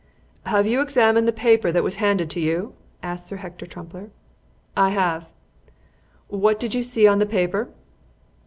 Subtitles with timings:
[0.47, 4.09] "Have you examined the paper that was handed to you?" asked Sir Hector Trumpler.
[4.75, 5.29] "I have."
[6.27, 7.69] "What did you see on the paper?"